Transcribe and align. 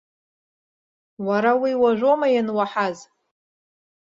Уара 1.27 1.51
уи 1.61 1.71
уажәоума 1.81 2.27
иануаҳаз!? 2.31 2.97